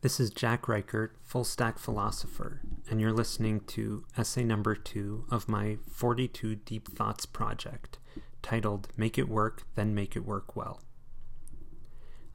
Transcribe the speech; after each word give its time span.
This 0.00 0.20
is 0.20 0.30
Jack 0.30 0.68
Reichert, 0.68 1.16
Full 1.24 1.42
Stack 1.42 1.76
Philosopher, 1.76 2.60
and 2.88 3.00
you're 3.00 3.12
listening 3.12 3.58
to 3.66 4.04
essay 4.16 4.44
number 4.44 4.76
two 4.76 5.24
of 5.28 5.48
my 5.48 5.78
42 5.90 6.54
Deep 6.54 6.86
Thoughts 6.86 7.26
project, 7.26 7.98
titled 8.40 8.86
Make 8.96 9.18
It 9.18 9.28
Work, 9.28 9.64
Then 9.74 9.96
Make 9.96 10.14
It 10.14 10.24
Work 10.24 10.54
Well. 10.54 10.80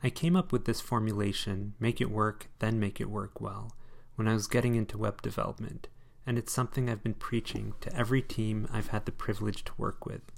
I 0.03 0.09
came 0.09 0.35
up 0.35 0.51
with 0.51 0.65
this 0.65 0.81
formulation, 0.81 1.75
make 1.79 2.01
it 2.01 2.11
work, 2.11 2.49
then 2.59 2.81
make 2.81 2.99
it 2.99 3.09
work 3.09 3.39
well, 3.39 3.71
when 4.15 4.27
I 4.27 4.33
was 4.33 4.47
getting 4.47 4.75
into 4.75 4.97
web 4.97 5.21
development, 5.21 5.87
and 6.27 6.37
it's 6.37 6.51
something 6.51 6.89
I've 6.89 7.01
been 7.01 7.13
preaching 7.13 7.75
to 7.79 7.95
every 7.95 8.21
team 8.21 8.67
I've 8.73 8.89
had 8.89 9.05
the 9.05 9.13
privilege 9.13 9.63
to 9.63 9.73
work 9.77 10.05
with. 10.05 10.33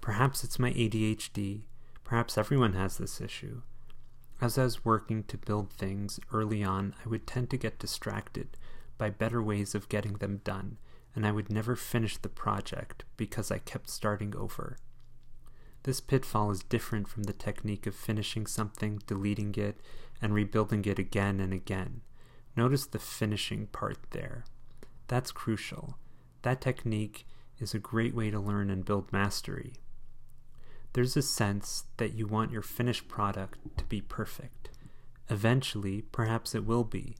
Perhaps 0.00 0.42
it's 0.42 0.58
my 0.58 0.72
ADHD, 0.72 1.64
perhaps 2.02 2.38
everyone 2.38 2.72
has 2.72 2.96
this 2.96 3.20
issue 3.20 3.60
as 4.40 4.58
I 4.58 4.64
was 4.64 4.84
working 4.84 5.24
to 5.24 5.38
build 5.38 5.72
things 5.72 6.20
early 6.32 6.62
on, 6.62 6.94
I 7.04 7.08
would 7.08 7.26
tend 7.26 7.50
to 7.50 7.56
get 7.56 7.78
distracted 7.78 8.56
by 8.98 9.10
better 9.10 9.42
ways 9.42 9.74
of 9.74 9.88
getting 9.88 10.14
them 10.14 10.40
done, 10.44 10.78
and 11.14 11.26
I 11.26 11.32
would 11.32 11.50
never 11.50 11.76
finish 11.76 12.16
the 12.16 12.28
project 12.28 13.04
because 13.16 13.50
I 13.50 13.58
kept 13.58 13.88
starting 13.88 14.36
over. 14.36 14.76
This 15.84 16.00
pitfall 16.00 16.50
is 16.50 16.62
different 16.62 17.08
from 17.08 17.24
the 17.24 17.32
technique 17.32 17.86
of 17.86 17.94
finishing 17.94 18.46
something, 18.46 19.00
deleting 19.06 19.54
it, 19.54 19.80
and 20.20 20.34
rebuilding 20.34 20.84
it 20.84 20.98
again 20.98 21.40
and 21.40 21.52
again. 21.52 22.02
Notice 22.56 22.86
the 22.86 22.98
finishing 22.98 23.68
part 23.68 23.98
there. 24.10 24.44
That's 25.08 25.32
crucial. 25.32 25.96
That 26.42 26.60
technique 26.60 27.26
is 27.58 27.72
a 27.72 27.78
great 27.78 28.14
way 28.14 28.30
to 28.30 28.40
learn 28.40 28.68
and 28.68 28.84
build 28.84 29.12
mastery 29.12 29.74
there's 30.96 31.14
a 31.14 31.20
sense 31.20 31.84
that 31.98 32.14
you 32.14 32.26
want 32.26 32.50
your 32.50 32.62
finished 32.62 33.06
product 33.06 33.58
to 33.76 33.84
be 33.84 34.00
perfect. 34.00 34.70
Eventually, 35.28 36.00
perhaps 36.00 36.54
it 36.54 36.64
will 36.64 36.84
be. 36.84 37.16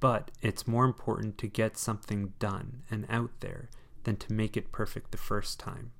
But 0.00 0.32
it's 0.42 0.66
more 0.66 0.84
important 0.84 1.38
to 1.38 1.46
get 1.46 1.76
something 1.76 2.32
done 2.40 2.82
and 2.90 3.06
out 3.08 3.30
there 3.38 3.70
than 4.02 4.16
to 4.16 4.32
make 4.32 4.56
it 4.56 4.72
perfect 4.72 5.12
the 5.12 5.16
first 5.16 5.60
time. 5.60 5.92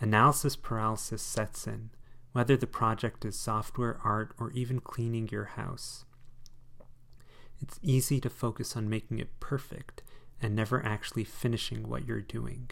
Analysis 0.00 0.56
paralysis 0.56 1.20
sets 1.20 1.66
in, 1.66 1.90
whether 2.32 2.56
the 2.56 2.66
project 2.66 3.26
is 3.26 3.38
software, 3.38 4.00
art, 4.02 4.32
or 4.38 4.50
even 4.52 4.80
cleaning 4.80 5.28
your 5.28 5.44
house. 5.44 6.06
It's 7.60 7.78
easy 7.82 8.18
to 8.22 8.30
focus 8.30 8.78
on 8.78 8.88
making 8.88 9.18
it 9.18 9.38
perfect 9.40 10.02
and 10.40 10.56
never 10.56 10.82
actually 10.82 11.24
finishing 11.24 11.86
what 11.86 12.06
you're 12.06 12.22
doing. 12.22 12.70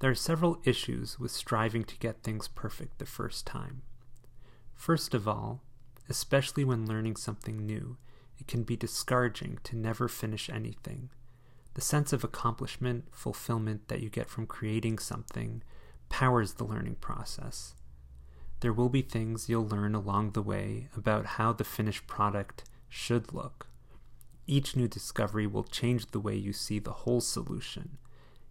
There 0.00 0.10
are 0.10 0.14
several 0.14 0.60
issues 0.64 1.18
with 1.18 1.32
striving 1.32 1.82
to 1.84 1.98
get 1.98 2.22
things 2.22 2.46
perfect 2.46 2.98
the 2.98 3.06
first 3.06 3.46
time. 3.46 3.82
First 4.74 5.12
of 5.12 5.26
all, 5.26 5.62
especially 6.08 6.64
when 6.64 6.86
learning 6.86 7.16
something 7.16 7.66
new, 7.66 7.96
it 8.38 8.46
can 8.46 8.62
be 8.62 8.76
discouraging 8.76 9.58
to 9.64 9.76
never 9.76 10.06
finish 10.06 10.48
anything. 10.48 11.10
The 11.74 11.80
sense 11.80 12.12
of 12.12 12.22
accomplishment, 12.22 13.06
fulfillment 13.10 13.88
that 13.88 14.00
you 14.00 14.08
get 14.08 14.30
from 14.30 14.46
creating 14.46 15.00
something 15.00 15.64
powers 16.08 16.54
the 16.54 16.64
learning 16.64 16.96
process. 17.00 17.74
There 18.60 18.72
will 18.72 18.88
be 18.88 19.02
things 19.02 19.48
you'll 19.48 19.66
learn 19.66 19.96
along 19.96 20.30
the 20.30 20.42
way 20.42 20.88
about 20.96 21.26
how 21.26 21.52
the 21.52 21.64
finished 21.64 22.06
product 22.06 22.64
should 22.88 23.34
look. 23.34 23.66
Each 24.46 24.76
new 24.76 24.86
discovery 24.86 25.46
will 25.46 25.64
change 25.64 26.06
the 26.06 26.20
way 26.20 26.36
you 26.36 26.52
see 26.52 26.78
the 26.78 26.92
whole 26.92 27.20
solution 27.20 27.98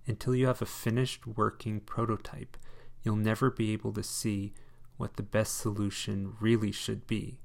until 0.07 0.35
you 0.35 0.47
have 0.47 0.61
a 0.61 0.65
finished 0.65 1.27
working 1.27 1.79
prototype, 1.79 2.57
you'll 3.03 3.15
never 3.15 3.51
be 3.51 3.73
able 3.73 3.93
to 3.93 4.03
see 4.03 4.53
what 4.97 5.15
the 5.15 5.23
best 5.23 5.57
solution 5.57 6.33
really 6.39 6.71
should 6.71 7.05
be. 7.05 7.39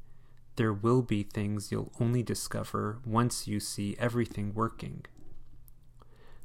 There 0.56 0.72
will 0.72 1.02
be 1.02 1.22
things 1.22 1.72
you'll 1.72 1.92
only 2.00 2.22
discover 2.22 3.00
once 3.04 3.46
you 3.46 3.60
see 3.60 3.96
everything 3.98 4.54
working. 4.54 5.04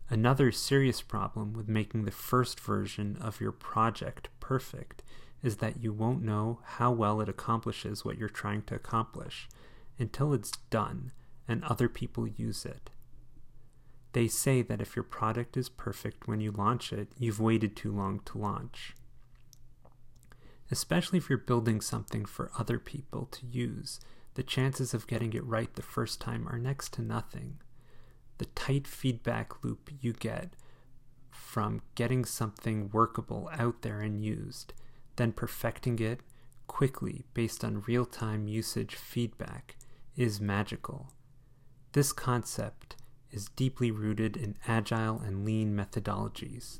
Another 0.09 0.51
serious 0.51 1.01
problem 1.01 1.53
with 1.53 1.67
making 1.67 2.05
the 2.05 2.11
first 2.11 2.59
version 2.59 3.17
of 3.19 3.41
your 3.41 3.51
project 3.51 4.29
perfect 4.39 5.03
is 5.43 5.57
that 5.57 5.83
you 5.83 5.91
won't 5.91 6.23
know 6.23 6.59
how 6.63 6.91
well 6.91 7.19
it 7.21 7.29
accomplishes 7.29 8.03
what 8.03 8.17
you're 8.17 8.29
trying 8.29 8.63
to 8.63 8.75
accomplish 8.75 9.47
until 9.99 10.33
it's 10.33 10.51
done 10.69 11.11
and 11.47 11.63
other 11.63 11.89
people 11.89 12.27
use 12.27 12.65
it. 12.65 12.89
They 14.17 14.27
say 14.27 14.63
that 14.63 14.81
if 14.81 14.95
your 14.95 15.03
product 15.03 15.55
is 15.57 15.69
perfect 15.69 16.27
when 16.27 16.39
you 16.39 16.51
launch 16.51 16.91
it, 16.91 17.09
you've 17.19 17.39
waited 17.39 17.75
too 17.75 17.91
long 17.91 18.19
to 18.21 18.39
launch. 18.39 18.95
Especially 20.71 21.19
if 21.19 21.29
you're 21.29 21.37
building 21.37 21.81
something 21.81 22.25
for 22.25 22.49
other 22.57 22.79
people 22.79 23.27
to 23.27 23.45
use, 23.45 23.99
the 24.33 24.41
chances 24.41 24.95
of 24.95 25.05
getting 25.05 25.33
it 25.33 25.45
right 25.45 25.71
the 25.75 25.83
first 25.83 26.19
time 26.19 26.47
are 26.47 26.57
next 26.57 26.93
to 26.93 27.03
nothing. 27.03 27.59
The 28.39 28.45
tight 28.45 28.87
feedback 28.87 29.63
loop 29.63 29.91
you 30.01 30.13
get 30.13 30.53
from 31.29 31.83
getting 31.93 32.25
something 32.25 32.89
workable 32.91 33.51
out 33.53 33.83
there 33.83 34.01
and 34.01 34.25
used, 34.25 34.73
then 35.17 35.31
perfecting 35.31 35.99
it 35.99 36.21
quickly 36.65 37.25
based 37.35 37.63
on 37.63 37.83
real 37.85 38.03
time 38.03 38.47
usage 38.47 38.95
feedback 38.95 39.75
is 40.15 40.41
magical. 40.41 41.13
This 41.91 42.11
concept 42.11 42.86
is 43.31 43.49
deeply 43.49 43.91
rooted 43.91 44.37
in 44.37 44.57
agile 44.67 45.19
and 45.19 45.45
lean 45.45 45.75
methodologies. 45.75 46.79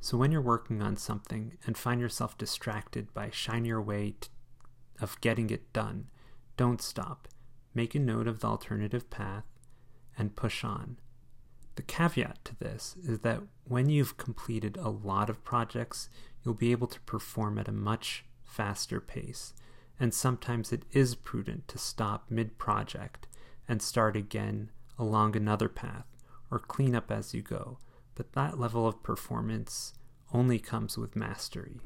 So 0.00 0.16
when 0.16 0.30
you're 0.30 0.40
working 0.40 0.82
on 0.82 0.96
something 0.96 1.58
and 1.66 1.76
find 1.76 2.00
yourself 2.00 2.38
distracted 2.38 3.12
by 3.12 3.30
shinier 3.30 3.80
way 3.80 4.14
of 5.00 5.20
getting 5.20 5.50
it 5.50 5.72
done, 5.72 6.06
don't 6.56 6.80
stop. 6.80 7.28
Make 7.74 7.94
a 7.94 7.98
note 7.98 8.28
of 8.28 8.40
the 8.40 8.46
alternative 8.46 9.10
path 9.10 9.44
and 10.16 10.36
push 10.36 10.64
on. 10.64 10.98
The 11.74 11.82
caveat 11.82 12.44
to 12.46 12.56
this 12.58 12.96
is 13.04 13.20
that 13.20 13.42
when 13.64 13.90
you've 13.90 14.16
completed 14.16 14.78
a 14.78 14.88
lot 14.88 15.28
of 15.28 15.44
projects, 15.44 16.08
you'll 16.42 16.54
be 16.54 16.72
able 16.72 16.86
to 16.86 17.00
perform 17.00 17.58
at 17.58 17.68
a 17.68 17.72
much 17.72 18.24
faster 18.44 19.00
pace, 19.00 19.52
and 20.00 20.14
sometimes 20.14 20.72
it 20.72 20.84
is 20.92 21.14
prudent 21.14 21.68
to 21.68 21.78
stop 21.78 22.30
mid 22.30 22.56
project 22.56 23.26
and 23.68 23.82
start 23.82 24.16
again 24.16 24.70
along 24.98 25.36
another 25.36 25.68
path 25.68 26.06
or 26.50 26.58
clean 26.58 26.94
up 26.94 27.10
as 27.10 27.34
you 27.34 27.42
go, 27.42 27.78
but 28.14 28.32
that 28.32 28.58
level 28.58 28.86
of 28.86 29.02
performance 29.02 29.94
only 30.32 30.58
comes 30.58 30.96
with 30.96 31.16
mastery. 31.16 31.80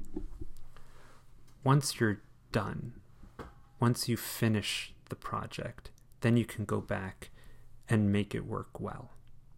Once 1.64 2.00
you're 2.00 2.22
done, 2.52 2.94
once 3.78 4.08
you 4.08 4.16
finish 4.16 4.94
the 5.08 5.16
project, 5.16 5.90
then 6.20 6.36
you 6.36 6.44
can 6.44 6.64
go 6.64 6.80
back 6.80 7.30
and 7.88 8.12
make 8.12 8.34
it 8.34 8.46
work 8.46 8.80
well. 8.80 9.10